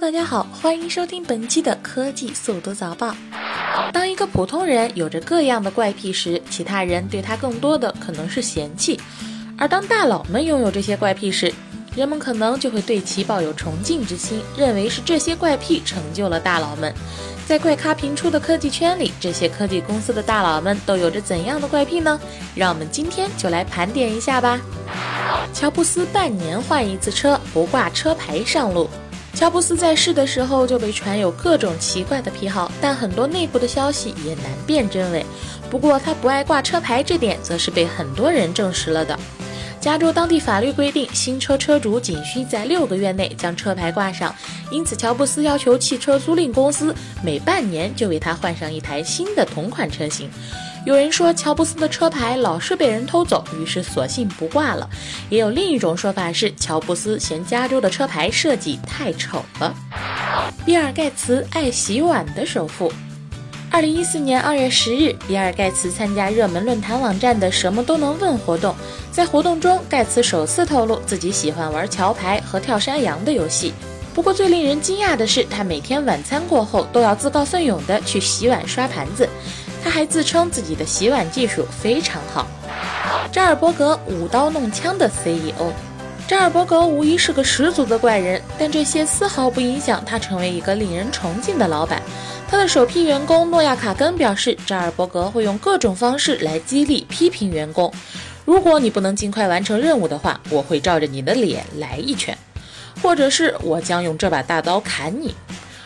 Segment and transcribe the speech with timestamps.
[0.00, 3.14] 大家好，欢迎收听本期的科技速读早报。
[3.92, 8.98] 当一个普通人有着各样的怪癖时，其他人对他更多的可能是嫌弃；
[9.58, 11.52] 而当大佬们拥有这些怪癖时，
[11.94, 16.92] 人们可能就会对其抱有崇敬之心，认为是这些怪癖成就了大佬们。
[17.46, 22.18] 在怪咖频出的科技圈里，这些科技公司的大佬们都有着怎样的怪癖呢？
[22.54, 24.60] 让我们今天就来盘点一下吧。
[25.52, 28.88] 乔布斯半年换一次车，不挂车牌上路。
[29.34, 35.26] 乔布斯在世的时候就被传有各种奇怪的癖好，但很多内部的消息也难辨真伪。
[35.68, 39.18] 不过他不爱挂车牌这点，则是被很多人证实了的。
[39.80, 44.34] 加州当地法律规定，新车车主仅需在六个月内将车牌挂上，
[44.70, 50.30] 因此乔布斯要求汽车租赁公司每半年就为他换上一台新的同款车型。
[50.84, 54.88] 有人说乔布斯的车牌老是被人偷走，于是索性不挂了。
[55.30, 59.74] 也有另一种说法是，乔布斯嫌加州的车牌设计太丑了。
[60.66, 62.92] 比尔盖茨爱洗碗的首富。
[63.70, 68.76] 二零一四年二月十日，比尔盖茨参加热门论坛网站的“什么都能问”活动，
[69.10, 73.72] 在活动中，盖茨首次透露自己喜欢玩桥牌和跳山羊的游戏。
[74.12, 79.28] 不过，最令人惊讶的是，他每天晚餐过后都要自告奋勇地去洗碗刷盘子。
[79.84, 82.46] 他还自称自己的洗碗技术非常好。
[83.30, 85.70] 扎尔伯格舞刀弄枪的 CEO，
[86.26, 92.00] 扎尔伯格无疑是个十足的怪人，但这些丝毫不影响他成为一个令人崇敬的老板。
[92.48, 97.92] 他的首批员工诺亚卡根表示，扎尔伯格会用各种方式来激励、批评员工。
[98.46, 102.36] 如果你不能尽快完成任务的话，我会照着你的脸来一拳，
[103.02, 105.34] 或者是我将用这把大刀砍你。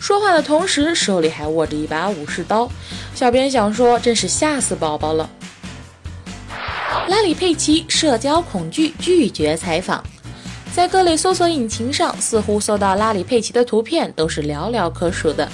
[0.00, 2.68] 说话的同时，手里还握着一把武士刀。
[3.14, 5.28] 小编想说，真是吓死宝宝了。
[7.06, 10.02] 拉里·佩奇社交恐惧，拒绝采访。
[10.72, 15.46] 在各类搜索引擎上，似乎搜到拉里·佩奇的图片都是寥寥可数的。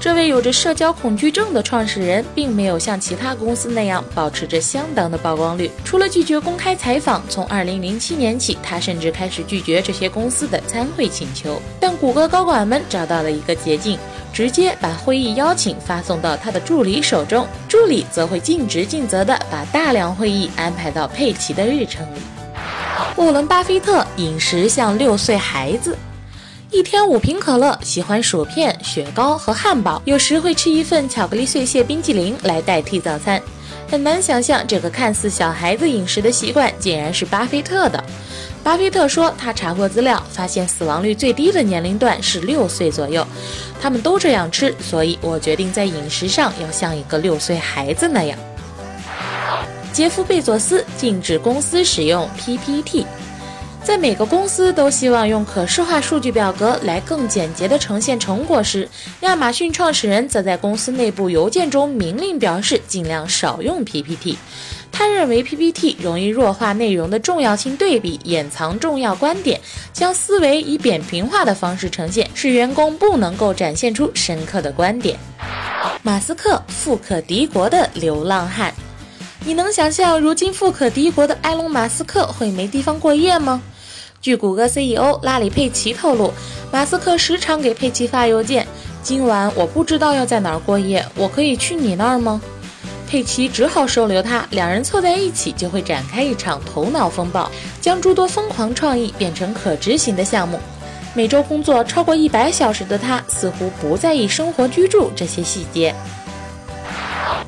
[0.00, 5.70] 这位有着社交恐惧症的创始人，并没有像其他公司那样保持着相当的曝光率。
[5.84, 11.60] 除了拒绝公开采访，从2007年起，他甚至开始拒绝这些公司的参会请求。
[11.78, 13.98] 但谷歌高管们找到了一个捷径，
[14.32, 22.20] 直接把会议邀请发送到他的助理手中，助理则会尽职尽责地把大量会议安排到佩奇的日程里。
[23.16, 25.94] 沃伦·巴菲特饮食像六岁孩子。
[26.72, 33.42] 一天五瓶可乐，喜欢薯片、雪糕和汉堡，有时会吃一份巧克力碎屑冰淇淋来代替早餐。
[33.88, 38.02] 很难想象，这个看似小孩子饮食的习惯，竟然是巴菲特的。
[38.62, 43.26] 巴菲特说，他查过资料，发现死亡率最低的年龄段是六岁左右，
[43.82, 48.38] 他们都这样吃，所以我决定在饮食上要像一个六岁孩子那样。
[49.92, 53.04] 杰夫·贝佐斯禁止公司使用 PPT。
[53.82, 58.88] 在每个公司都希望用可视化数据表格来更简洁地呈现成果时，
[59.22, 64.38] 亚马逊创始人则在公司内部邮件中明令表示尽量少用 PPT。
[64.92, 69.60] 他认为 PPT 容易弱化内容的重要性对比，掩藏重要观点，
[69.92, 75.18] 将思维以扁平化的方式呈现，使员工不能够展现出深刻的观点。
[76.02, 78.72] 马斯克富可敌国的流浪汉，
[79.44, 83.62] 你能想象如今富可敌国的埃隆·马斯克会没地方过夜吗？
[84.20, 86.30] 据谷歌 CEO 拉里·佩奇透露，
[86.70, 88.66] 马斯克时常给佩奇发邮件
[89.02, 92.38] ：“今晚我不知道要在哪儿过夜，我可以去你那儿吗？”
[93.08, 97.50] 佩奇只好收留他，两人凑在一起就会展开一场头脑风暴，
[97.80, 100.60] 将诸多疯狂创意变成可执行的项目。
[101.14, 105.94] 每周工作超过一百小时的他，似乎不在意生活居住这些细节。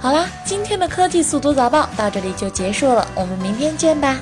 [0.01, 4.19] 好啦，今天的科技速读早报到这里就结束了，我们明天见吧。